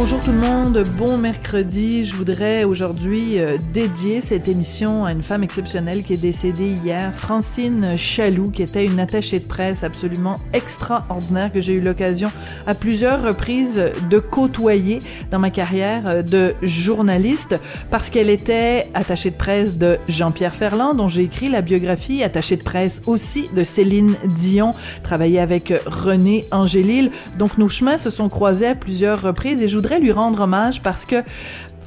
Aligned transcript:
Bonjour 0.00 0.18
tout 0.18 0.32
le 0.32 0.38
monde, 0.38 0.82
bon 0.96 1.18
mercredi. 1.18 2.06
Je 2.06 2.16
voudrais 2.16 2.64
aujourd'hui 2.64 3.38
euh, 3.38 3.58
dédier 3.74 4.22
cette 4.22 4.48
émission 4.48 5.04
à 5.04 5.12
une 5.12 5.22
femme 5.22 5.42
exceptionnelle 5.42 6.02
qui 6.02 6.14
est 6.14 6.16
décédée 6.16 6.72
hier, 6.82 7.12
Francine 7.14 7.98
Chaloux, 7.98 8.50
qui 8.50 8.62
était 8.62 8.86
une 8.86 8.98
attachée 8.98 9.40
de 9.40 9.44
presse 9.44 9.84
absolument 9.84 10.38
extraordinaire 10.54 11.52
que 11.52 11.60
j'ai 11.60 11.74
eu 11.74 11.82
l'occasion 11.82 12.32
à 12.66 12.72
plusieurs 12.72 13.22
reprises 13.22 13.90
de 14.08 14.18
côtoyer 14.18 15.00
dans 15.30 15.38
ma 15.38 15.50
carrière 15.50 16.04
euh, 16.06 16.22
de 16.22 16.54
journaliste 16.62 17.60
parce 17.90 18.08
qu'elle 18.08 18.30
était 18.30 18.88
attachée 18.94 19.30
de 19.30 19.36
presse 19.36 19.76
de 19.76 19.98
Jean-Pierre 20.08 20.54
Ferland, 20.54 20.96
dont 20.96 21.08
j'ai 21.08 21.24
écrit 21.24 21.50
la 21.50 21.60
biographie, 21.60 22.24
attachée 22.24 22.56
de 22.56 22.64
presse 22.64 23.02
aussi 23.06 23.50
de 23.54 23.62
Céline 23.64 24.14
Dion, 24.24 24.72
travaillé 25.02 25.40
avec 25.40 25.74
René 25.84 26.46
Angélil. 26.52 27.10
Donc 27.38 27.58
nos 27.58 27.68
chemins 27.68 27.98
se 27.98 28.08
sont 28.08 28.30
croisés 28.30 28.68
à 28.68 28.74
plusieurs 28.74 29.20
reprises 29.20 29.60
et 29.60 29.68
je 29.68 29.76
voudrais 29.76 29.89
lui 29.98 30.12
rendre 30.12 30.40
hommage 30.42 30.82
parce 30.82 31.04
que 31.04 31.22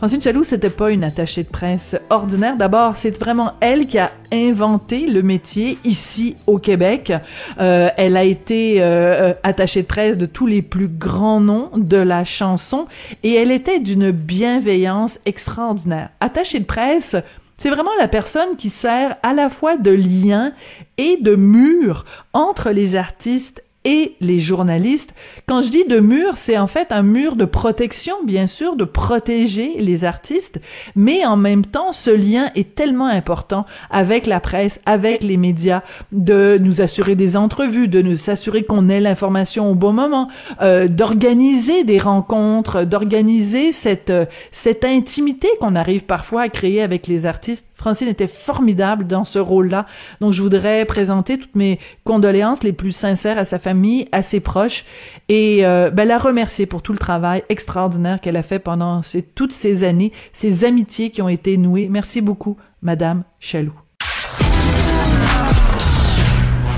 Francine 0.04 0.22
Chaloux, 0.22 0.44
c'était 0.44 0.70
pas 0.70 0.92
une 0.92 1.06
attachée 1.06 1.44
de 1.44 1.48
presse 1.48 1.96
ordinaire. 2.10 2.58
D'abord, 2.58 2.98
c'est 2.98 3.18
vraiment 3.18 3.54
elle 3.62 3.88
qui 3.88 3.98
a 4.00 4.12
inventé 4.34 5.08
le 5.08 5.22
métier 5.22 5.78
ici 5.86 6.36
au 6.46 6.58
Québec. 6.58 7.14
Euh, 7.62 7.90
elle 7.96 8.18
a 8.18 8.26
été 8.26 8.82
euh, 8.82 9.34
attachée 9.44 9.84
de 9.84 9.88
presse 9.88 10.18
de 10.18 10.26
tous 10.26 10.46
les 10.46 10.62
plus 10.62 10.90
grands 10.90 11.40
noms 11.40 11.70
de 11.78 11.96
la 11.96 12.26
chanson 12.26 12.88
et 13.24 13.36
elle 13.36 13.50
était 13.50 13.80
d'une 13.80 14.12
bienveillance 14.12 15.22
extraordinaire. 15.26 16.10
Attachée 16.20 16.60
de 16.60 16.66
presse, 16.66 17.16
c'est 17.58 17.70
vraiment 17.70 17.96
la 17.98 18.10
personne 18.10 18.58
qui 18.58 18.70
sert 18.70 19.16
à 19.24 19.34
la 19.34 19.48
fois 19.48 19.78
de 19.78 19.92
lien 19.92 20.52
et 20.98 21.16
de 21.22 21.36
mur 21.38 22.04
entre 22.34 22.72
les 22.72 22.98
artistes 22.98 23.64
et 23.86 24.16
les 24.22 24.40
journalistes. 24.40 25.14
Quand 25.48 25.62
je 25.62 25.70
dis 25.70 25.86
de 25.86 26.00
mur, 26.00 26.38
c'est 26.38 26.58
en 26.58 26.68
fait 26.68 26.92
un 26.92 27.04
mur 27.04 27.36
de 27.36 27.46
protection, 27.46 28.16
bien 28.24 28.48
sûr, 28.48 28.76
de 28.76 28.86
protéger 28.86 29.76
les 29.80 30.06
artistes, 30.06 30.62
mais 30.96 31.26
en 31.26 31.36
même 31.36 31.66
temps, 31.66 31.92
ce 31.92 32.10
lien 32.10 32.50
est 32.56 32.76
tellement 32.76 33.08
important 33.08 33.66
avec 33.90 34.26
la 34.26 34.40
presse, 34.40 34.80
avec 34.86 35.24
les 35.24 35.38
médias, 35.38 35.82
de 36.12 36.58
nous 36.62 36.82
assurer 36.82 37.16
des 37.16 37.36
entrevues, 37.36 37.88
de 37.88 38.02
nous 38.02 38.30
assurer 38.30 38.64
qu'on 38.64 38.88
ait 38.90 39.02
l'information 39.02 39.70
au 39.70 39.76
bon 39.76 39.92
moment, 39.92 40.30
euh, 40.62 40.88
d'organiser 40.88 41.84
des 41.84 42.00
rencontres, 42.00 42.86
d'organiser 42.86 43.72
cette 43.72 44.10
euh, 44.10 44.26
cette 44.52 44.86
intimité 44.86 45.50
qu'on 45.60 45.76
arrive 45.76 46.06
parfois 46.06 46.44
à 46.44 46.50
créer 46.50 46.82
avec 46.82 47.08
les 47.08 47.26
artistes. 47.26 47.68
Francine 47.76 48.08
était 48.08 48.28
formidable 48.28 49.08
dans 49.08 49.26
ce 49.26 49.40
rôle-là, 49.40 49.86
donc 50.22 50.32
je 50.32 50.42
voudrais 50.42 50.86
présenter 50.86 51.38
toutes 51.38 51.56
mes 51.56 51.80
condoléances 52.06 52.64
les 52.64 52.72
plus 52.72 52.92
sincères 52.92 53.38
à 53.38 53.46
sa 53.46 53.60
famille 53.60 53.73
famille, 53.74 54.08
à 54.12 54.22
ses 54.22 54.40
proches, 54.40 54.86
et 55.30 55.66
euh, 55.66 55.90
ben, 55.90 56.08
la 56.08 56.20
remercier 56.20 56.68
pour 56.68 56.84
tout 56.84 56.94
le 56.94 57.00
travail 57.00 57.44
extraordinaire 57.50 58.22
qu'elle 58.22 58.38
a 58.38 58.44
fait 58.44 58.60
pendant 58.60 59.02
ces, 59.02 59.24
toutes 59.24 59.52
ces 59.52 59.84
années, 59.84 60.12
ces 60.32 60.64
amitiés 60.64 61.10
qui 61.10 61.24
ont 61.24 61.30
été 61.30 61.58
nouées. 61.58 61.88
Merci 61.90 62.22
beaucoup, 62.22 62.56
Madame 62.84 63.24
Chaloux. 63.40 63.74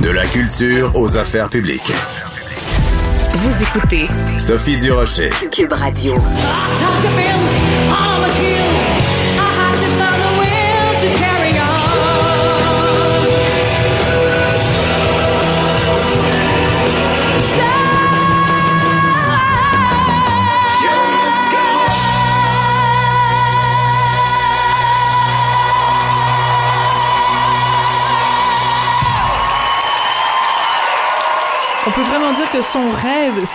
De 0.02 0.10
la 0.10 0.26
culture 0.26 0.94
aux 0.96 1.18
affaires 1.18 1.50
publiques. 1.50 1.92
Vous 3.34 3.64
écoutez 3.64 4.06
Sophie 4.40 4.78
Durocher. 4.78 5.30
Cube 5.52 5.74
Radio. 5.74 6.16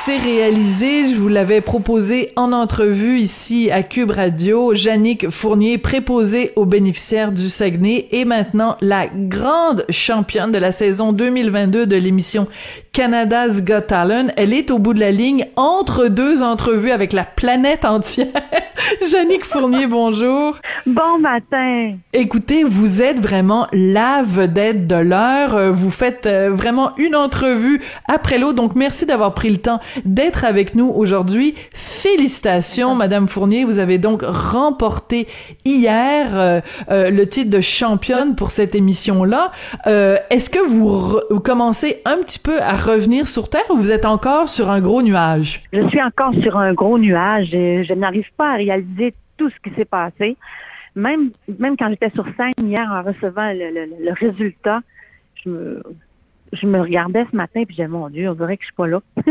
S'est 0.01 0.17
réalisé. 0.17 1.13
Je 1.13 1.17
vous 1.17 1.29
l'avais 1.29 1.61
proposé 1.61 2.31
en 2.35 2.53
entrevue 2.53 3.19
ici 3.19 3.71
à 3.71 3.83
Cube 3.83 4.13
Radio. 4.13 4.75
Jannick 4.75 5.29
Fournier, 5.29 5.77
préposée 5.77 6.53
aux 6.57 6.65
bénéficiaires 6.65 7.33
du 7.33 7.51
Saguenay, 7.51 8.09
et 8.11 8.25
maintenant 8.25 8.79
la 8.81 9.09
grande 9.09 9.85
championne 9.91 10.53
de 10.53 10.59
la 10.59 10.73
saison 10.73 11.13
2022 11.13 11.85
de 11.87 11.97
l'émission 11.97 12.49
Canada's 12.93 13.63
Got 13.63 13.83
Talent. 13.83 14.29
Elle 14.37 14.55
est 14.55 14.71
au 14.71 14.79
bout 14.79 14.95
de 14.95 15.01
la 15.01 15.11
ligne 15.11 15.49
entre 15.57 16.09
deux 16.09 16.43
entrevues 16.43 16.93
avec 16.93 17.13
la 17.13 17.25
planète 17.25 17.85
entière. 17.85 18.29
Jannick 19.11 19.45
Fournier, 19.45 19.87
bonjour. 19.87 20.57
Bon 20.87 21.19
matin. 21.19 21.97
Écoutez, 22.15 22.65
vous 22.65 23.03
êtes 23.03 23.21
vraiment 23.21 23.67
la 23.73 24.23
vedette 24.23 24.87
de 24.87 24.97
l'heure. 24.97 25.73
Vous 25.73 25.91
faites 25.91 26.25
euh, 26.25 26.51
vraiment 26.51 26.97
une 26.97 27.15
entrevue 27.15 27.83
après 28.09 28.39
l'autre. 28.39 28.55
Donc, 28.55 28.75
merci 28.75 29.05
d'avoir 29.05 29.35
pris 29.35 29.51
le 29.51 29.59
temps 29.59 29.79
d'être 30.05 30.45
avec 30.45 30.75
nous 30.75 30.89
aujourd'hui. 30.89 31.55
Félicitations, 31.73 32.95
Madame 32.95 33.29
Fournier. 33.29 33.65
Vous 33.65 33.79
avez 33.79 33.99
donc 33.99 34.23
remporté 34.23 35.27
hier 35.65 36.29
euh, 36.35 36.61
euh, 36.91 37.11
le 37.11 37.27
titre 37.29 37.51
de 37.51 37.61
championne 37.61 38.35
pour 38.35 38.51
cette 38.51 38.75
émission-là. 38.75 39.53
Est-ce 39.87 40.51
que 40.51 40.59
vous, 40.59 41.41
commencez 41.41 42.03
un 42.05 42.19
petit 42.19 42.39
peu 42.39 42.61
à 42.61 42.77
revenir 42.77 43.27
sur 43.27 43.49
Terre 43.49 43.65
ou 43.71 43.77
vous 43.77 43.91
êtes 43.91 44.07
encore 44.07 44.49
sur 44.49 44.71
un 44.71 44.81
gros 44.81 45.03
nuage? 45.03 45.63
Je 45.73 45.87
suis 45.89 46.03
encore 46.03 46.33
sur 46.43 46.57
un 46.57 46.73
gros 46.73 46.99
nuage 46.99 47.55
et 47.55 47.85
je 47.85 47.95
n'arrive 47.95 48.29
pas 48.37 48.53
à 48.53 48.57
réaliser 48.57 49.15
tout 49.37 49.51
ce 49.51 49.57
qui 49.63 49.75
s'est 49.75 49.85
passé. 49.85 50.37
Même, 50.95 51.31
même 51.59 51.77
quand 51.77 51.89
j'étais 51.89 52.11
sur 52.11 52.25
scène 52.37 52.53
hier 52.63 52.87
en 52.91 53.03
recevant 53.03 53.53
le, 53.53 53.71
le, 53.71 54.05
le 54.05 54.13
résultat, 54.13 54.81
je 55.45 55.51
me, 55.51 55.83
je 56.53 56.67
me 56.67 56.81
regardais 56.81 57.27
ce 57.31 57.37
matin 57.37 57.61
et 57.61 57.65
je 57.65 57.71
disais, 57.71 57.89
mon 57.89 58.09
Dieu, 58.09 58.29
on 58.31 58.35
dirait 58.35 58.57
que 58.57 58.63
je 58.63 58.67
suis 58.67 58.75
pas 58.75 58.87
là. 58.87 59.01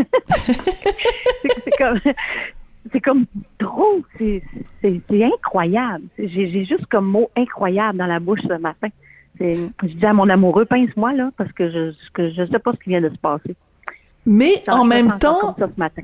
c'est 1.64 1.78
comme, 1.78 2.00
c'est 2.92 3.02
comme 3.02 3.26
trop, 3.58 4.04
c'est 4.18 4.44
incroyable. 5.12 6.06
J'ai 6.18 6.66
juste 6.66 6.86
comme 6.88 7.08
mot 7.08 7.30
incroyable 7.36 7.98
dans 7.98 8.08
la 8.08 8.20
bouche 8.20 8.42
ce 8.42 8.58
matin. 8.58 8.88
Je 9.40 9.70
dis 9.82 10.06
à 10.06 10.14
mon 10.14 10.30
amoureux, 10.30 10.66
pince-moi 10.66 11.14
là, 11.14 11.32
parce 11.38 11.52
que 11.54 11.70
je 11.70 11.94
que 12.14 12.30
je 12.30 12.46
sais 12.46 12.60
pas 12.60 12.74
ce 12.74 12.78
qui 12.80 12.90
vient 12.90 13.02
de 13.02 13.10
se 13.10 13.18
passer. 13.18 13.56
Mais 14.26 14.64
en 14.70 14.86
même 14.86 15.18
temps, 15.20 15.56
ça 15.58 15.70
ce 15.74 15.80
matin. 15.80 16.04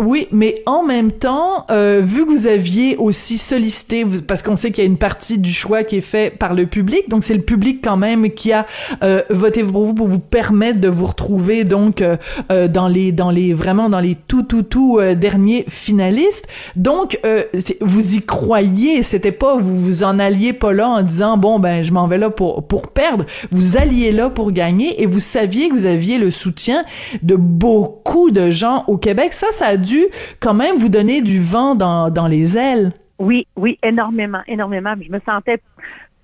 Oui, 0.00 0.28
mais 0.32 0.62
en 0.64 0.82
même 0.82 1.12
temps, 1.12 1.66
euh, 1.70 2.00
vu 2.02 2.24
que 2.24 2.30
vous 2.30 2.46
aviez 2.46 2.96
aussi 2.96 3.36
sollicité, 3.36 4.06
parce 4.26 4.42
qu'on 4.42 4.56
sait 4.56 4.70
qu'il 4.70 4.82
y 4.82 4.86
a 4.86 4.88
une 4.88 4.96
partie 4.96 5.36
du 5.36 5.52
choix 5.52 5.82
qui 5.82 5.98
est 5.98 6.00
fait 6.00 6.34
par 6.34 6.54
le 6.54 6.64
public, 6.64 7.10
donc 7.10 7.22
c'est 7.22 7.34
le 7.34 7.42
public 7.42 7.80
quand 7.84 7.98
même 7.98 8.30
qui 8.30 8.50
a 8.54 8.64
euh, 9.02 9.20
voté 9.28 9.62
pour 9.62 9.84
vous 9.84 9.92
pour 9.92 10.08
vous 10.08 10.18
permettre 10.18 10.80
de 10.80 10.88
vous 10.88 11.04
retrouver 11.04 11.64
donc 11.64 12.00
euh, 12.00 12.16
euh 12.50 12.66
dans 12.66 12.88
les 12.88 13.12
dans 13.12 13.30
les 13.30 13.52
vraiment 13.52 13.90
dans 13.90 14.00
les 14.00 14.14
tout 14.14 14.42
tout 14.42 14.62
tout 14.62 14.98
derniers 15.16 15.66
finalistes. 15.68 16.48
Donc 16.76 17.20
vous 17.82 18.14
y 18.14 18.22
croyez, 18.22 19.02
c'était 19.02 19.32
pas 19.32 19.58
vous 19.58 19.76
vous 19.76 20.02
en 20.02 20.18
alliez 20.18 20.54
pas 20.54 20.72
là 20.72 20.88
en 20.88 21.02
disant 21.02 21.36
bon 21.36 21.58
ben 21.58 21.82
je 21.82 21.92
m'en 21.92 22.06
vais 22.06 22.16
là 22.16 22.30
pour 22.30 22.66
pour 22.66 22.88
perdre, 22.88 23.26
vous 23.50 23.76
alliez 23.76 24.12
là 24.12 24.30
pour 24.30 24.52
gagner 24.52 25.02
et 25.02 25.04
vous 25.04 25.20
saviez 25.20 25.68
que 25.68 25.74
vous 25.74 25.84
aviez 25.84 26.16
le 26.16 26.30
soutien 26.30 26.84
de 27.22 27.36
beaucoup 27.36 28.30
de 28.30 28.48
gens 28.48 28.84
au 28.86 28.96
Québec. 28.96 29.34
Ça, 29.34 29.48
ça 29.50 29.66
a 29.66 29.76
dû 29.76 29.89
quand 30.40 30.54
même 30.54 30.76
vous 30.76 30.88
donner 30.88 31.22
du 31.22 31.40
vent 31.40 31.74
dans, 31.74 32.10
dans 32.10 32.26
les 32.26 32.56
ailes? 32.56 32.92
Oui, 33.18 33.46
oui, 33.56 33.78
énormément, 33.82 34.40
énormément. 34.46 34.94
Je 35.00 35.12
me 35.12 35.20
sentais 35.20 35.60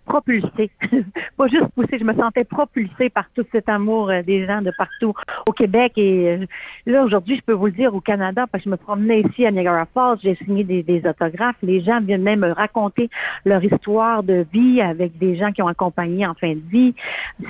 propulsée, 0.07 0.71
pas 1.37 1.47
juste 1.47 1.67
poussée, 1.75 1.99
je 1.99 2.05
me 2.05 2.15
sentais 2.15 2.45
propulsée 2.45 3.11
par 3.11 3.27
tout 3.35 3.45
cet 3.53 3.69
amour 3.69 4.09
euh, 4.09 4.23
des 4.23 4.47
gens 4.47 4.63
de 4.63 4.73
partout 4.79 5.13
au 5.47 5.53
Québec. 5.53 5.93
Et 5.97 6.29
euh, 6.29 6.47
là, 6.87 7.03
aujourd'hui, 7.03 7.37
je 7.37 7.43
peux 7.43 7.53
vous 7.53 7.67
le 7.67 7.73
dire 7.73 7.95
au 7.95 8.01
Canada, 8.01 8.47
parce 8.51 8.65
que 8.65 8.71
je 8.71 8.73
me 8.73 8.77
promenais 8.77 9.21
ici 9.23 9.45
à 9.45 9.51
Niagara 9.51 9.87
Falls, 9.93 10.19
j'ai 10.23 10.37
signé 10.37 10.65
des, 10.65 11.03
autographes. 11.07 11.57
Les 11.63 11.81
gens 11.81 12.01
même 12.01 12.41
me 12.41 12.53
raconter 12.53 13.11
leur 13.45 13.63
histoire 13.63 14.23
de 14.23 14.47
vie 14.53 14.81
avec 14.81 15.19
des 15.19 15.37
gens 15.37 15.53
qui 15.53 15.61
ont 15.61 15.69
accompagné 15.69 16.27
en 16.27 16.35
fin 16.35 16.55
de 16.55 16.63
vie. 16.71 16.95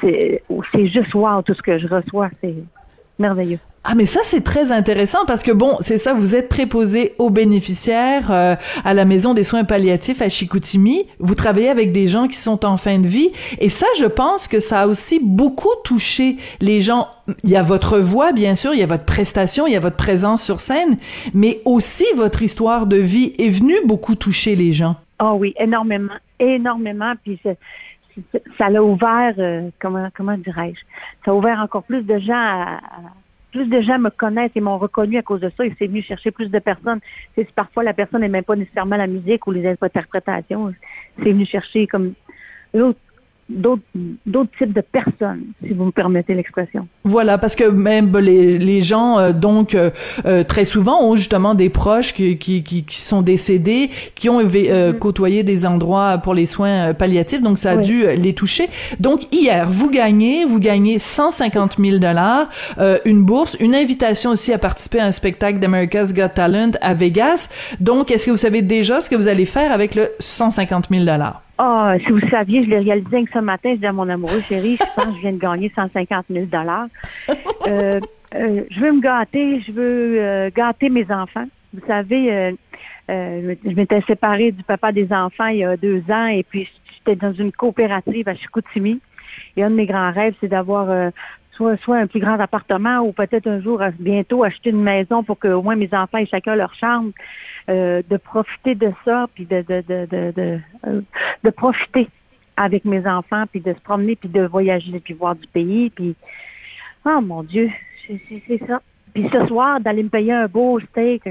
C'est 0.00 0.86
juste 0.86 1.14
wow 1.14 1.42
tout 1.42 1.54
ce 1.54 1.62
que 1.62 1.78
je 1.78 1.86
reçois. 1.86 2.30
C'est 2.40 2.54
merveilleux. 3.18 3.58
Ah 3.88 3.94
mais 3.94 4.06
ça 4.06 4.20
c'est 4.24 4.42
très 4.42 4.72
intéressant 4.72 5.26
parce 5.26 5.44
que 5.44 5.52
bon 5.52 5.76
c'est 5.80 5.96
ça 5.96 6.12
vous 6.12 6.34
êtes 6.34 6.48
préposé 6.48 7.14
aux 7.18 7.30
bénéficiaires 7.30 8.32
euh, 8.32 8.56
à 8.84 8.94
la 8.94 9.04
maison 9.04 9.32
des 9.32 9.44
soins 9.44 9.62
palliatifs 9.62 10.20
à 10.20 10.28
Chicoutimi. 10.28 11.06
Vous 11.20 11.36
travaillez 11.36 11.68
avec 11.68 11.92
des 11.92 12.08
gens 12.08 12.26
qui 12.26 12.36
sont 12.36 12.64
en 12.64 12.78
fin 12.78 12.98
de 12.98 13.06
vie. 13.06 13.30
Et 13.60 13.68
ça 13.68 13.86
je 14.00 14.06
pense 14.06 14.48
que 14.48 14.58
ça 14.58 14.80
a 14.80 14.86
aussi 14.88 15.20
beaucoup 15.22 15.72
touché 15.84 16.36
les 16.60 16.80
gens. 16.80 17.06
Il 17.44 17.50
y 17.50 17.56
a 17.56 17.62
votre 17.62 17.98
voix 17.98 18.32
bien 18.32 18.56
sûr 18.56 18.74
il 18.74 18.80
y 18.80 18.82
a 18.82 18.86
votre 18.86 19.04
prestation 19.04 19.68
il 19.68 19.72
y 19.72 19.76
a 19.76 19.80
votre 19.80 19.96
présence 19.96 20.42
sur 20.42 20.58
scène 20.58 20.96
mais 21.32 21.60
aussi 21.64 22.06
votre 22.16 22.42
histoire 22.42 22.88
de 22.88 22.96
vie 22.96 23.34
est 23.38 23.50
venue 23.50 23.76
beaucoup 23.84 24.16
toucher 24.16 24.56
les 24.56 24.72
gens. 24.72 24.96
Oh 25.22 25.36
oui 25.38 25.54
énormément 25.60 26.14
énormément. 26.38 27.12
Puis 27.22 27.40
ça 28.58 28.70
l'a 28.70 28.82
ouvert 28.82 29.34
euh, 29.38 29.70
comment 29.80 30.08
comment 30.16 30.36
dirais-je? 30.36 30.80
Ça 31.24 31.30
a 31.30 31.34
ouvert 31.34 31.60
encore 31.60 31.84
plus 31.84 32.02
de 32.02 32.18
gens 32.18 32.34
à 32.34 32.80
plus 33.52 33.66
de 33.66 33.80
gens 33.80 33.98
me 33.98 34.10
connaissent 34.10 34.50
et 34.54 34.60
m'ont 34.60 34.76
reconnu 34.76 35.16
à 35.16 35.22
cause 35.22 35.40
de 35.40 35.50
ça 35.56 35.64
et 35.64 35.74
c'est 35.78 35.86
venu 35.86 36.02
chercher 36.02 36.30
plus 36.30 36.50
de 36.50 36.58
personnes. 36.58 37.00
C'est 37.34 37.50
parfois 37.52 37.84
la 37.84 37.94
personne 37.94 38.20
n'est 38.20 38.28
même 38.28 38.44
pas 38.44 38.56
nécessairement 38.56 38.96
la 38.96 39.06
musique 39.06 39.46
ou 39.46 39.52
les 39.52 39.66
interprétations. 39.66 40.74
C'est 41.16 41.32
venu 41.32 41.46
chercher 41.46 41.86
comme 41.86 42.12
l'autre 42.74 42.98
d'autres 43.48 43.82
d'autres 44.26 44.50
types 44.58 44.72
de 44.72 44.80
personnes, 44.80 45.44
si 45.64 45.72
vous 45.72 45.84
me 45.84 45.90
permettez 45.92 46.34
l'expression. 46.34 46.88
Voilà, 47.04 47.38
parce 47.38 47.54
que 47.54 47.64
même 47.64 48.16
les, 48.18 48.58
les 48.58 48.80
gens, 48.80 49.18
euh, 49.18 49.32
donc, 49.32 49.74
euh, 49.74 49.90
euh, 50.24 50.42
très 50.42 50.64
souvent 50.64 51.02
ont 51.04 51.14
justement 51.14 51.54
des 51.54 51.68
proches 51.68 52.12
qui, 52.12 52.38
qui, 52.38 52.62
qui, 52.64 52.84
qui 52.84 53.00
sont 53.00 53.22
décédés, 53.22 53.90
qui 54.14 54.28
ont 54.28 54.42
mm-hmm. 54.42 54.98
côtoyé 54.98 55.42
des 55.44 55.64
endroits 55.64 56.18
pour 56.18 56.34
les 56.34 56.46
soins 56.46 56.92
palliatifs, 56.94 57.40
donc 57.40 57.58
ça 57.58 57.72
a 57.72 57.76
dû 57.76 58.06
les 58.06 58.32
toucher. 58.32 58.68
Donc, 59.00 59.32
hier, 59.32 59.70
vous 59.70 59.90
gagnez, 59.90 60.44
vous 60.44 60.58
gagnez 60.58 60.98
150 60.98 61.76
000 61.78 61.98
dollars, 61.98 62.48
une 63.04 63.22
bourse, 63.22 63.56
une 63.60 63.74
invitation 63.74 64.30
aussi 64.30 64.52
à 64.52 64.58
participer 64.58 65.00
à 65.00 65.06
un 65.06 65.12
spectacle 65.12 65.58
d'America's 65.58 66.12
Got 66.12 66.28
Talent 66.34 66.72
à 66.80 66.94
Vegas. 66.94 67.48
Donc, 67.80 68.10
est-ce 68.10 68.26
que 68.26 68.30
vous 68.30 68.36
savez 68.36 68.62
déjà 68.62 69.00
ce 69.00 69.08
que 69.08 69.16
vous 69.16 69.28
allez 69.28 69.46
faire 69.46 69.72
avec 69.72 69.94
le 69.94 70.10
150 70.18 70.88
000 70.90 71.04
dollars? 71.04 71.45
Ah, 71.58 71.94
si 72.04 72.10
vous 72.10 72.20
saviez, 72.28 72.64
je 72.64 72.68
l'ai 72.68 72.80
réalisé 72.80 73.24
que 73.24 73.32
ce 73.32 73.38
matin, 73.38 73.70
je 73.74 73.80
dis 73.80 73.86
à 73.86 73.92
mon 73.92 74.08
amoureux, 74.08 74.42
chéri, 74.42 74.76
je 74.78 74.94
pense 74.94 75.06
que 75.06 75.14
je 75.14 75.20
viens 75.20 75.32
de 75.32 75.38
gagner 75.38 75.72
150 75.74 76.26
000 76.30 76.46
dollars. 76.46 76.88
Euh, 77.66 78.00
euh, 78.34 78.62
je 78.70 78.80
veux 78.80 78.92
me 78.92 79.00
gâter, 79.00 79.60
je 79.60 79.72
veux 79.72 80.18
euh, 80.20 80.50
gâter 80.54 80.90
mes 80.90 81.10
enfants. 81.10 81.46
Vous 81.72 81.86
savez, 81.86 82.54
je 83.08 83.74
m'étais 83.74 84.00
séparée 84.02 84.52
du 84.52 84.62
papa 84.62 84.92
des 84.92 85.12
enfants 85.12 85.48
il 85.48 85.58
y 85.58 85.64
a 85.64 85.76
deux 85.76 86.02
ans 86.10 86.26
et 86.26 86.42
puis 86.42 86.70
j'étais 86.94 87.16
dans 87.16 87.32
une 87.32 87.52
coopérative 87.52 88.28
à 88.28 88.34
Chicoutimi. 88.34 89.00
Et 89.56 89.62
un 89.62 89.70
de 89.70 89.74
mes 89.74 89.86
grands 89.86 90.12
rêves, 90.12 90.34
c'est 90.40 90.48
d'avoir 90.48 91.10
soit, 91.56 91.96
un 91.96 92.06
plus 92.06 92.20
grand 92.20 92.38
appartement 92.38 93.00
ou 93.00 93.12
peut-être 93.12 93.46
un 93.46 93.60
jour, 93.60 93.82
bientôt, 93.98 94.44
acheter 94.44 94.70
une 94.70 94.82
maison 94.82 95.22
pour 95.22 95.38
que 95.38 95.48
au 95.48 95.62
moins 95.62 95.76
mes 95.76 95.92
enfants 95.92 96.18
aient 96.18 96.26
chacun 96.26 96.54
leur 96.54 96.74
chambre. 96.74 97.12
Euh, 97.68 98.00
de 98.08 98.16
profiter 98.16 98.76
de 98.76 98.92
ça, 99.04 99.26
puis 99.34 99.44
de, 99.44 99.56
de, 99.62 99.82
de, 99.88 100.06
de, 100.06 100.60
euh, 100.86 101.00
de, 101.42 101.50
profiter 101.50 102.08
avec 102.56 102.84
mes 102.84 103.04
enfants, 103.08 103.42
puis 103.50 103.60
de 103.60 103.74
se 103.74 103.80
promener, 103.80 104.14
puis 104.14 104.28
de 104.28 104.42
voyager, 104.42 105.00
puis 105.00 105.14
voir 105.14 105.34
du 105.34 105.48
pays, 105.48 105.90
puis 105.90 106.14
oh 107.04 107.20
mon 107.20 107.42
Dieu, 107.42 107.68
c'est 108.06 108.64
ça. 108.68 108.80
Puis 109.12 109.28
ce 109.32 109.48
soir, 109.48 109.80
d'aller 109.80 110.04
me 110.04 110.08
payer 110.08 110.32
un 110.32 110.46
beau 110.46 110.78
steak 110.78 111.24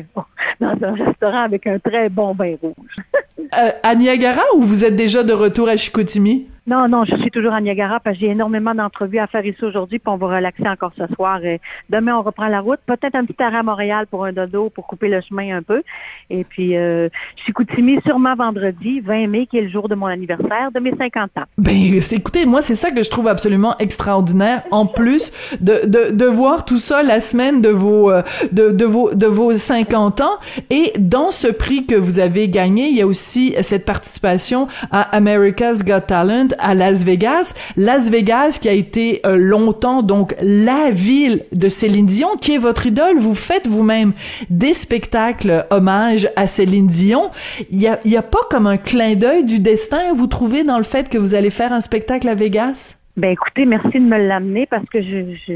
dans 0.60 0.75
un 0.81 0.92
restaurant 0.92 1.44
avec 1.44 1.68
un 1.68 1.80
très 1.80 2.10
bon 2.10 2.33
vin 2.33 2.56
rouge. 2.62 2.98
euh, 3.39 3.72
à 3.81 3.95
Niagara 3.95 4.44
ou 4.57 4.62
vous 4.62 4.83
êtes 4.83 4.98
déjà 4.98 5.24
de 5.24 5.31
retour 5.31 5.69
à 5.69 5.77
Chicoutimi? 5.77 6.50
Non, 6.67 6.88
non, 6.88 7.06
je 7.06 7.15
suis 7.17 7.29
toujours 7.29 7.53
à 7.53 7.62
Niagara 7.62 8.00
parce 8.00 8.15
que 8.17 8.21
j'ai 8.21 8.31
énormément 8.31 8.73
d'entrevues 8.73 9.19
à 9.19 9.27
faire 9.27 9.45
ici 9.45 9.63
aujourd'hui, 9.63 10.00
puis 10.00 10.12
on 10.12 10.17
va 10.17 10.38
relaxer 10.38 10.67
encore 10.67 10.94
ce 10.97 11.06
soir. 11.13 11.44
Et 11.45 11.62
demain, 11.91 12.17
on 12.17 12.23
reprend 12.23 12.47
la 12.47 12.59
route. 12.59 12.79
Peut-être 12.88 13.13
un 13.13 13.23
petit 13.23 13.41
arrêt 13.44 13.57
à 13.57 13.63
Montréal 13.63 14.07
pour 14.09 14.25
un 14.25 14.33
dodo, 14.33 14.71
pour 14.71 14.88
couper 14.88 15.07
le 15.07 15.21
chemin 15.21 15.57
un 15.57 15.62
peu. 15.62 15.83
Et 16.31 16.44
puis, 16.44 16.75
euh, 16.75 17.07
je 17.38 17.44
suis 17.44 17.53
coutumée 17.53 18.00
sûrement 18.03 18.33
vendredi, 18.35 19.00
20 19.00 19.27
mai, 19.27 19.45
qui 19.45 19.59
est 19.59 19.62
le 19.62 19.69
jour 19.69 19.88
de 19.88 19.94
mon 19.94 20.07
anniversaire, 20.07 20.71
de 20.73 20.79
mes 20.79 20.95
50 20.95 21.38
ans. 21.38 21.44
Ben, 21.59 22.00
écoutez, 22.12 22.47
moi, 22.47 22.63
c'est 22.63 22.73
ça 22.73 22.89
que 22.89 23.03
je 23.03 23.12
trouve 23.12 23.27
absolument 23.27 23.77
extraordinaire. 23.77 24.63
En 24.71 24.88
plus 24.88 25.31
de, 25.62 25.81
de, 25.85 26.12
de 26.12 26.25
voir 26.25 26.65
tout 26.65 26.79
ça 26.79 27.03
la 27.03 27.19
semaine 27.19 27.62
de 27.62 27.69
vos, 27.69 28.09
euh, 28.09 28.23
de, 28.51 28.71
de 28.71 28.85
vos, 28.85 29.13
de 29.13 29.27
vos 29.27 29.53
50 29.53 30.21
ans. 30.21 30.39
Et 30.71 30.94
dans 30.97 31.29
ce 31.29 31.47
prix 31.47 31.85
que 31.85 31.94
vous 31.94 32.19
avez 32.19 32.50
gagné, 32.50 32.88
il 32.88 32.97
y 32.97 33.03
a 33.03 33.07
aussi 33.07 33.53
cette 33.62 33.85
participation 33.85 34.67
à 34.89 35.15
America's 35.15 35.85
Got 35.85 36.01
Talent 36.07 36.55
à 36.60 36.74
Las 36.74 37.04
Vegas. 37.04 37.54
Las 37.78 38.10
Vegas 38.10 38.57
qui 38.62 38.69
a 38.69 38.74
été 38.74 39.22
euh, 39.25 39.36
longtemps 39.38 40.04
donc 40.04 40.36
la 40.42 40.90
ville 40.92 41.46
de 41.52 41.69
Céline 41.69 42.06
Dion, 42.06 42.36
qui 42.40 42.54
est 42.54 42.57
votre 42.57 42.86
idole. 42.86 43.18
Vous 43.18 43.36
faites 43.36 43.68
vous-même 43.68 44.13
des 44.50 44.74
spectacles 44.74 45.66
hommage 45.69 46.30
à 46.36 46.48
Céline 46.48 46.88
Dion. 46.88 47.31
Il 47.72 47.81
y 47.81 47.88
a, 47.88 48.00
y 48.06 48.18
a 48.18 48.22
pas 48.22 48.42
comme 48.50 48.68
un 48.68 48.78
clin 48.78 49.16
d'œil 49.16 49.44
du 49.44 49.60
destin, 49.60 50.13
vous 50.13 50.28
trouvez, 50.28 50.63
dans 50.63 50.78
le 50.78 50.84
fait 50.84 51.10
que 51.10 51.18
vous 51.18 51.36
allez 51.36 51.50
faire 51.50 51.74
un 51.74 51.81
spectacle 51.81 52.28
à 52.28 52.36
Vegas? 52.36 52.96
Ben 53.17 53.31
écoutez, 53.31 53.65
merci 53.65 53.94
de 53.94 54.06
me 54.06 54.17
l'amener 54.17 54.65
parce 54.65 54.85
que 54.89 55.01
je 55.01 55.35
je, 55.47 55.53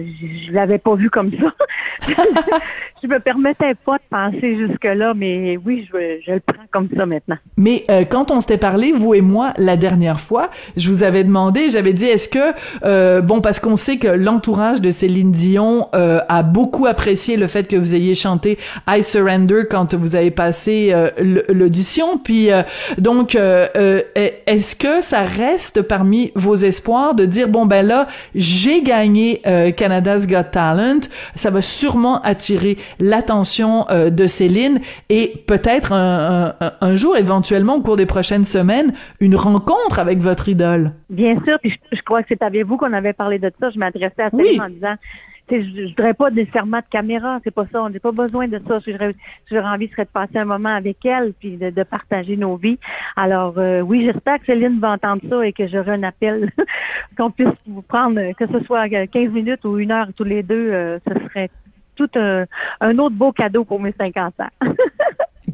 je, 0.48 0.52
l'avais 0.54 0.78
pas 0.78 0.96
vu 0.96 1.10
comme 1.10 1.30
ça. 1.32 1.54
je 3.04 3.08
me 3.08 3.20
permettais 3.20 3.76
pas 3.86 3.98
de 3.98 4.04
penser 4.10 4.58
jusque 4.58 4.86
là, 4.86 5.14
mais 5.14 5.58
oui, 5.66 5.88
je, 5.92 6.20
je 6.26 6.32
le 6.34 6.40
prends 6.40 6.64
comme 6.72 6.88
ça 6.96 7.06
maintenant. 7.06 7.36
Mais 7.58 7.84
euh, 7.92 8.06
quand 8.06 8.32
on 8.32 8.40
s'était 8.40 8.58
parlé, 8.58 8.94
vous 8.94 9.14
et 9.14 9.20
moi, 9.20 9.54
la 9.58 9.76
dernière 9.76 10.22
fois, 10.22 10.50
je 10.78 10.90
vous 10.90 11.04
avais 11.04 11.26
demandé, 11.26 11.70
j'avais 11.70 11.92
dit, 11.92 12.06
est-ce 12.06 12.30
que 12.30 12.54
euh, 12.86 13.22
bon, 13.22 13.42
parce 13.42 13.60
qu'on 13.60 13.76
sait 13.76 13.98
que 13.98 14.08
l'entourage 14.08 14.80
de 14.80 14.92
Céline 14.92 15.32
Dion 15.32 15.90
euh, 15.94 16.20
a 16.30 16.44
beaucoup 16.44 16.86
apprécié 16.86 17.36
le 17.36 17.48
fait 17.48 17.68
que 17.68 17.76
vous 17.76 17.94
ayez 17.94 18.16
chanté 18.16 18.58
I 18.88 19.04
Surrender 19.04 19.64
quand 19.70 19.94
vous 19.96 20.16
avez 20.16 20.32
passé 20.32 20.92
euh, 20.94 21.10
l'audition, 21.50 22.18
puis 22.18 22.52
euh, 22.52 22.62
donc 22.98 23.36
est-ce 23.36 24.76
que 24.76 25.02
ça 25.02 25.22
reste 25.22 25.82
parmi 25.82 26.32
vos 26.36 26.56
espoirs 26.56 27.16
de 27.16 27.26
dire 27.26 27.49
bon 27.50 27.66
ben 27.66 27.86
là, 27.86 28.08
j'ai 28.36 28.82
gagné 28.82 29.42
euh, 29.46 29.72
Canada's 29.72 30.28
Got 30.28 30.52
Talent, 30.52 31.02
ça 31.36 31.50
va 31.50 31.62
sûrement 31.62 32.22
attirer 32.22 32.78
l'attention 33.00 33.86
euh, 33.90 34.10
de 34.10 34.28
Céline 34.28 34.80
et 35.10 35.44
peut-être 35.48 35.94
un, 35.94 36.56
un, 36.60 36.72
un, 36.82 36.96
jour, 36.96 37.18
éventuellement 37.18 37.76
au 37.76 37.82
cours 37.82 37.98
des 37.98 38.06
prochaines 38.06 38.46
semaines, 38.46 38.94
une 39.20 39.36
rencontre 39.36 40.00
avec 40.00 40.20
votre 40.20 40.50
idole. 40.50 40.94
Bien 41.10 41.36
sûr, 41.46 41.60
puis 41.60 41.72
je, 41.72 41.98
je 41.98 42.02
crois 42.04 42.22
que 42.22 42.28
c'est 42.30 42.44
avec 42.44 42.66
vous 42.66 42.78
qu'on 42.78 42.94
avait 42.94 43.14
parlé 43.14 43.40
de 43.40 43.52
ça. 43.60 43.70
Je 43.70 43.80
m'adressais 43.80 44.22
à 44.22 44.30
Céline 44.30 44.46
oui. 44.46 44.62
en 44.62 44.70
disant 44.70 44.96
je, 45.50 45.88
je 45.88 45.88
voudrais 45.90 46.14
pas 46.14 46.30
nécessairement 46.30 46.80
de 46.80 46.90
caméra, 46.90 47.40
c'est 47.44 47.52
pas 47.54 47.66
ça. 47.72 47.84
On 47.84 47.90
n'a 47.90 48.00
pas 48.00 48.12
besoin 48.12 48.48
de 48.48 48.62
ça. 48.68 48.80
J'aurais 48.80 49.68
envie 49.68 49.88
serait 49.90 50.06
de 50.06 50.10
passer 50.10 50.38
un 50.38 50.46
moment 50.46 50.70
avec 50.70 51.06
elle 51.06 51.34
puis 51.34 51.58
de, 51.58 51.70
de 51.70 51.84
partager 51.84 52.38
nos 52.38 52.56
vies. 52.56 52.80
Alors 53.16 53.56
euh, 53.58 53.82
oui, 53.82 54.06
j'espère 54.06 54.40
que 54.40 54.46
Céline 54.46 54.80
va 54.80 54.92
entendre 54.92 55.22
ça 55.30 55.46
et 55.46 55.54
que 55.54 55.68
j'aurai 55.68 55.92
un 55.92 56.04
appel 56.04 56.52
qu'on 57.18 57.32
puisse 57.32 57.48
vous 57.68 57.82
prendre, 57.82 58.20
que 58.34 58.48
ce 58.48 58.64
soit 58.66 58.88
15 58.90 59.32
minutes 59.32 59.66
ou 59.66 59.78
une 59.78 59.92
heure 59.92 60.08
tous 60.16 60.24
les 60.24 60.44
deux, 60.44 60.72
euh, 60.72 61.00
ce 61.08 61.14
serait 61.26 61.50
tout 61.96 62.10
un, 62.16 62.46
un 62.80 62.98
autre 62.98 63.16
beau 63.16 63.32
cadeau 63.32 63.66
pour 63.66 63.80
mes 63.80 63.94
50 64.00 64.40
ans. 64.40 64.48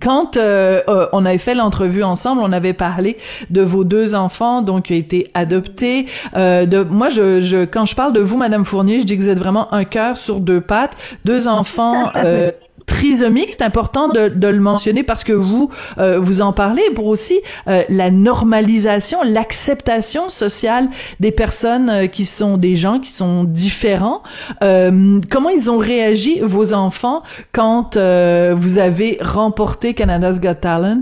quand 0.01 0.38
euh, 0.38 0.81
euh, 0.88 1.08
on 1.12 1.25
avait 1.25 1.38
fait 1.38 1.55
l'entrevue 1.55 2.03
ensemble, 2.03 2.41
on 2.43 2.51
avait 2.51 2.74
parlé 2.74 3.17
de 3.50 3.62
vos 3.62 3.84
deux 3.84 4.15
enfants, 4.15 4.62
donc 4.62 4.86
qui 4.86 4.93
ont 4.93 4.98
été 4.98 5.31
adoptés. 5.34 6.05
Euh, 6.36 6.65
de 6.65 6.84
moi, 6.84 7.10
je, 7.10 7.41
je, 7.41 7.65
quand 7.65 7.86
je 7.86 7.96
parle 7.96 8.13
de 8.13 8.22
vous, 8.22 8.38
Madame 8.38 8.65
Fournier, 8.65 9.00
je 9.00 9.05
dis 9.05 9.17
que 9.17 9.24
vous 9.24 9.29
êtes 9.29 9.39
vraiment 9.39 9.74
un 9.74 9.84
cœur 9.84 10.17
sur 10.17 10.39
deux 10.39 10.62
pattes, 10.62 10.96
deux 11.24 11.48
enfants. 11.48 12.12
Trisomique, 12.86 13.50
c'est 13.51 13.63
important 13.63 14.08
de, 14.10 14.27
de, 14.27 14.48
le 14.48 14.60
mentionner 14.60 15.04
parce 15.04 15.24
que 15.24 15.34
vous 15.34 15.70
euh, 15.98 16.20
vous 16.20 16.42
en 16.42 16.54
parlez 16.54 16.84
pour 16.94 17.08
aussi 17.08 17.39
euh, 17.68 17.84
la 17.89 18.12
normalisation, 18.12 19.20
l'acceptation 19.24 20.30
sociale 20.30 20.89
des 21.20 21.32
personnes 21.32 21.89
euh, 21.89 22.08
qui 22.08 22.25
sont 22.25 22.58
des 22.58 22.75
gens 22.75 23.00
qui 23.00 23.12
sont 23.12 23.44
différents. 23.44 24.22
Euh, 24.63 25.20
comment 25.30 25.50
ils 25.50 25.70
ont 25.72 25.77
réagi 25.77 26.39
vos 26.42 26.74
enfants 26.74 27.24
quand 27.51 27.98
euh, 27.98 28.54
vous 28.56 28.77
avez 28.77 29.18
remporté 29.22 29.94
Canada's 29.94 30.39
Got 30.39 30.56
Talent? 30.56 31.01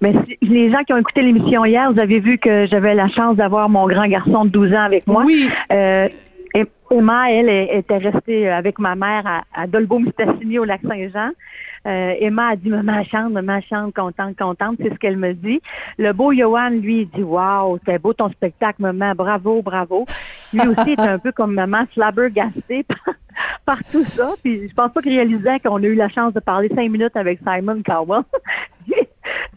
Mais 0.00 0.14
les 0.42 0.70
gens 0.70 0.82
qui 0.84 0.92
ont 0.92 0.98
écouté 0.98 1.22
l'émission 1.22 1.64
hier, 1.64 1.92
vous 1.92 2.00
avez 2.00 2.20
vu 2.20 2.38
que 2.38 2.66
j'avais 2.66 2.94
la 2.94 3.08
chance 3.08 3.36
d'avoir 3.36 3.68
mon 3.68 3.86
grand 3.86 4.06
garçon 4.06 4.44
de 4.44 4.50
12 4.50 4.72
ans 4.72 4.82
avec 4.82 5.06
moi. 5.06 5.22
Oui. 5.24 5.48
Euh, 5.72 6.08
Emma, 6.90 7.30
elle, 7.30 7.48
était 7.48 7.98
restée 7.98 8.48
avec 8.48 8.78
ma 8.78 8.94
mère 8.94 9.26
à, 9.26 9.42
à 9.54 9.66
Dolbeau-Mistassini 9.66 10.58
au 10.58 10.64
lac 10.64 10.80
Saint-Jean. 10.82 11.30
Euh, 11.86 12.14
Emma 12.20 12.48
a 12.48 12.56
dit 12.56 12.68
maman 12.68 13.02
chante, 13.04 13.32
maman 13.32 13.60
chante, 13.60 13.94
contente, 13.94 14.36
contente, 14.36 14.76
c'est 14.78 14.90
ce 14.92 14.98
qu'elle 14.98 15.16
me 15.16 15.32
dit. 15.32 15.60
Le 15.96 16.12
beau 16.12 16.32
Johan, 16.32 16.70
lui, 16.70 17.02
il 17.02 17.10
dit 17.10 17.22
Waouh, 17.22 17.78
c'est 17.86 17.98
beau 17.98 18.12
ton 18.12 18.30
spectacle, 18.30 18.82
maman, 18.82 19.12
bravo, 19.14 19.62
bravo. 19.62 20.04
Lui 20.52 20.66
aussi 20.68 20.92
est 20.92 21.00
un 21.00 21.18
peu 21.18 21.32
comme 21.32 21.54
maman 21.54 21.84
flabbergasté 21.94 22.84
par, 23.64 23.82
tout 23.92 24.04
ça. 24.06 24.34
Puis 24.42 24.68
je 24.68 24.74
pense 24.74 24.92
pas 24.92 25.00
qu'il 25.00 25.12
réalisait 25.12 25.60
qu'on 25.60 25.76
a 25.76 25.86
eu 25.86 25.94
la 25.94 26.08
chance 26.08 26.34
de 26.34 26.40
parler 26.40 26.68
cinq 26.74 26.90
minutes 26.90 27.16
avec 27.16 27.40
Simon 27.46 27.82
Cowell. 27.82 28.22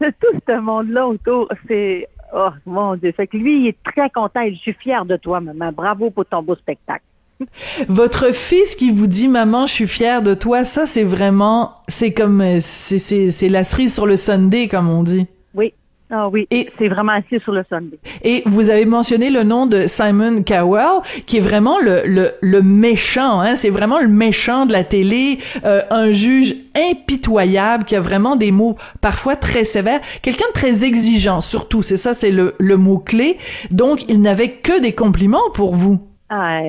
tout 0.00 0.40
ce 0.48 0.58
monde-là 0.58 1.06
autour, 1.06 1.48
c'est 1.66 2.08
Oh 2.34 2.50
mon 2.64 2.96
Dieu. 2.96 3.12
Fait 3.12 3.26
que 3.26 3.36
lui, 3.36 3.60
il 3.60 3.66
est 3.68 3.76
très 3.84 4.08
content. 4.10 4.40
Je 4.48 4.54
suis 4.54 4.72
fière 4.72 5.04
de 5.04 5.16
toi, 5.16 5.40
maman. 5.40 5.70
Bravo 5.72 6.10
pour 6.10 6.24
ton 6.24 6.42
beau 6.42 6.54
spectacle. 6.54 7.04
Votre 7.88 8.32
fils 8.34 8.76
qui 8.76 8.90
vous 8.90 9.06
dit 9.06 9.28
maman, 9.28 9.66
je 9.66 9.72
suis 9.72 9.88
fière 9.88 10.22
de 10.22 10.34
toi, 10.34 10.64
ça 10.64 10.86
c'est 10.86 11.02
vraiment 11.02 11.74
c'est 11.88 12.12
comme 12.12 12.40
euh, 12.40 12.58
c'est 12.60 12.98
c'est 12.98 13.30
c'est 13.30 13.48
la 13.48 13.64
cerise 13.64 13.94
sur 13.94 14.06
le 14.06 14.16
Sunday 14.16 14.68
comme 14.68 14.88
on 14.88 15.02
dit. 15.02 15.26
Oui. 15.54 15.74
Ah 16.14 16.28
oui, 16.28 16.46
Et- 16.50 16.68
c'est 16.78 16.88
vraiment 16.88 17.12
assis 17.12 17.40
sur 17.42 17.52
le 17.52 17.64
Sunday. 17.70 17.98
Et 18.22 18.42
vous 18.44 18.68
avez 18.68 18.84
mentionné 18.84 19.30
le 19.30 19.44
nom 19.44 19.64
de 19.64 19.86
Simon 19.86 20.42
Cowell, 20.46 21.00
qui 21.24 21.38
est 21.38 21.40
vraiment 21.40 21.78
le, 21.80 22.02
le, 22.04 22.32
le 22.42 22.60
méchant, 22.60 23.40
hein? 23.40 23.56
c'est 23.56 23.70
vraiment 23.70 23.98
le 23.98 24.08
méchant 24.08 24.66
de 24.66 24.72
la 24.72 24.84
télé, 24.84 25.38
euh, 25.64 25.80
un 25.90 26.12
juge 26.12 26.54
impitoyable 26.76 27.84
qui 27.84 27.96
a 27.96 28.00
vraiment 28.00 28.36
des 28.36 28.52
mots 28.52 28.76
parfois 29.00 29.36
très 29.36 29.64
sévères, 29.64 30.00
quelqu'un 30.20 30.44
de 30.48 30.52
très 30.52 30.84
exigeant 30.84 31.40
surtout, 31.40 31.82
c'est 31.82 31.96
ça, 31.96 32.12
c'est 32.12 32.30
le, 32.30 32.54
le 32.58 32.76
mot-clé. 32.76 33.38
Donc, 33.70 34.04
il 34.10 34.20
n'avait 34.20 34.50
que 34.50 34.80
des 34.82 34.92
compliments 34.92 35.50
pour 35.54 35.74
vous. 35.74 35.98
Ah, 36.28 36.60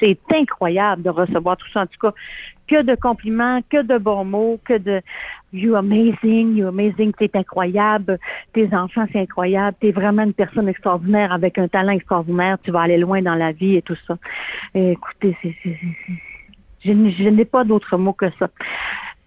c'est 0.00 0.18
incroyable 0.34 1.02
de 1.02 1.10
recevoir 1.10 1.56
tout 1.56 1.66
ça. 1.72 1.80
En 1.82 1.86
tout 1.86 1.98
cas, 2.00 2.14
que 2.66 2.82
de 2.82 2.94
compliments, 2.94 3.60
que 3.70 3.82
de 3.82 3.98
bons 3.98 4.24
mots, 4.24 4.60
que 4.64 4.78
de 4.78 5.02
You 5.52 5.76
amazing, 5.76 6.56
you 6.56 6.66
amazing, 6.68 7.12
t'es 7.12 7.30
incroyable, 7.34 8.18
tes 8.52 8.74
enfants, 8.74 9.06
c'est 9.12 9.20
incroyable, 9.20 9.76
t'es 9.80 9.92
vraiment 9.92 10.24
une 10.24 10.34
personne 10.34 10.68
extraordinaire 10.68 11.32
avec 11.32 11.56
un 11.56 11.68
talent 11.68 11.92
extraordinaire, 11.92 12.58
tu 12.62 12.70
vas 12.72 12.82
aller 12.82 12.98
loin 12.98 13.22
dans 13.22 13.36
la 13.36 13.52
vie 13.52 13.76
et 13.76 13.82
tout 13.82 13.96
ça. 14.06 14.18
Écoutez, 14.74 15.36
c'est, 15.40 15.54
c'est- 15.62 15.78
c'est- 15.80 16.12
je, 16.84 16.92
je 16.92 17.28
n'ai 17.28 17.44
pas 17.44 17.64
d'autre 17.64 17.96
mot 17.96 18.12
que 18.12 18.30
ça. 18.38 18.48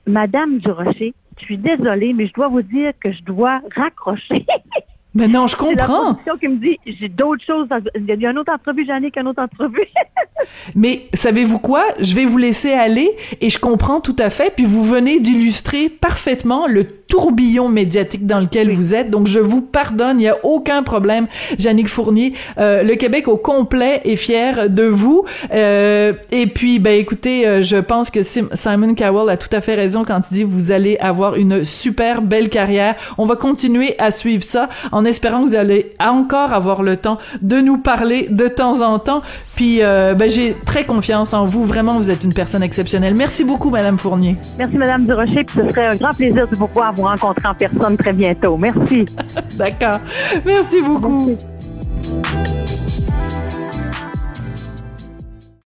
Madame 0.05 0.59
Durocher, 0.59 1.13
je 1.39 1.45
suis 1.45 1.57
désolée, 1.57 2.13
mais 2.13 2.27
je 2.27 2.33
dois 2.33 2.47
vous 2.47 2.61
dire 2.61 2.93
que 2.99 3.11
je 3.11 3.23
dois 3.23 3.61
raccrocher. 3.75 4.45
Mais 5.15 5.27
non, 5.27 5.47
je 5.47 5.55
C'est 5.57 5.75
la 5.75 5.85
comprends. 5.87 6.17
qui 6.39 6.47
me 6.47 6.57
dit, 6.57 6.77
j'ai 6.85 7.09
d'autres 7.09 7.43
choses. 7.43 7.67
à- 7.71 7.79
Il 7.95 8.05
y 8.21 8.25
a 8.27 8.29
une 8.29 8.37
autre 8.37 8.53
entrevue, 8.53 8.85
Jannick, 8.85 9.17
une 9.17 9.27
autre 9.27 9.41
entrevue. 9.41 9.87
Mais 10.75 11.07
savez-vous 11.13 11.59
quoi? 11.59 11.83
Je 11.99 12.15
vais 12.15 12.25
vous 12.25 12.37
laisser 12.37 12.71
aller 12.71 13.11
et 13.41 13.49
je 13.49 13.59
comprends 13.59 13.99
tout 13.99 14.15
à 14.19 14.29
fait. 14.29 14.53
Puis 14.55 14.65
vous 14.65 14.83
venez 14.85 15.19
d'illustrer 15.19 15.89
parfaitement 15.89 16.67
le 16.67 16.83
tourbillon 16.85 17.69
médiatique 17.69 18.25
dans 18.27 18.39
lequel 18.39 18.69
vous 18.71 18.93
êtes. 18.93 19.09
Donc 19.09 19.25
je 19.27 19.39
vous 19.39 19.61
pardonne, 19.61 20.17
il 20.17 20.23
n'y 20.23 20.27
a 20.29 20.37
aucun 20.45 20.83
problème. 20.83 21.27
Jannick 21.57 21.87
Fournier, 21.89 22.33
euh, 22.59 22.83
le 22.83 22.95
Québec 22.95 23.27
au 23.27 23.35
complet 23.37 24.01
est 24.05 24.15
fier 24.15 24.69
de 24.69 24.83
vous. 24.83 25.25
Euh, 25.51 26.13
et 26.31 26.45
puis, 26.47 26.77
ben 26.79 26.97
écoutez, 26.99 27.47
euh, 27.47 27.61
je 27.63 27.77
pense 27.77 28.11
que 28.11 28.21
Sim- 28.21 28.49
Simon 28.53 28.93
Cowell 28.95 29.29
a 29.29 29.37
tout 29.37 29.53
à 29.53 29.59
fait 29.61 29.73
raison 29.75 30.03
quand 30.05 30.19
il 30.29 30.33
dit 30.35 30.43
vous 30.43 30.71
allez 30.71 30.97
avoir 30.99 31.35
une 31.35 31.63
super 31.63 32.21
belle 32.21 32.49
carrière. 32.49 32.95
On 33.17 33.25
va 33.25 33.35
continuer 33.35 33.95
à 33.97 34.11
suivre 34.11 34.43
ça 34.43 34.69
en 34.91 34.98
espérant 35.05 35.43
que 35.43 35.49
vous 35.49 35.55
allez 35.55 35.93
encore 35.99 36.53
avoir 36.53 36.83
le 36.83 36.97
temps 36.97 37.17
de 37.41 37.57
nous 37.57 37.77
parler 37.77 38.27
de 38.29 38.47
temps 38.47 38.81
en 38.81 38.99
temps. 38.99 39.21
Puis, 39.55 39.79
euh, 39.81 40.13
ben, 40.13 40.29
j'ai 40.29 40.55
très 40.65 40.83
confiance 40.83 41.33
en 41.33 41.45
vous. 41.45 41.65
Vraiment, 41.65 41.97
vous 41.97 42.11
êtes 42.11 42.23
une 42.23 42.33
personne 42.33 42.63
exceptionnelle. 42.63 43.15
Merci 43.15 43.43
beaucoup, 43.43 43.69
Madame 43.69 43.97
Fournier. 43.97 44.35
Merci, 44.57 44.77
Madame 44.77 45.03
Durocher, 45.03 45.43
puis 45.43 45.59
ce 45.61 45.69
serait 45.69 45.87
un 45.87 45.95
grand 45.95 46.13
plaisir 46.13 46.47
de 46.47 46.55
pouvoir 46.55 46.93
vous 46.93 47.03
rencontrer 47.03 47.47
en 47.47 47.55
personne 47.55 47.97
très 47.97 48.13
bientôt. 48.13 48.57
Merci. 48.57 49.05
D'accord. 49.57 49.99
Merci 50.45 50.81
beaucoup. 50.81 51.37